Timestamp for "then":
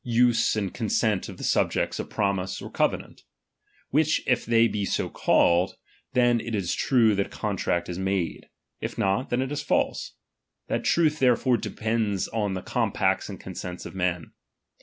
6.13-6.39, 9.29-9.43